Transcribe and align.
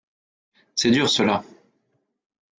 C’est 0.73 0.89
dur, 0.89 1.07
cela. 1.09 1.43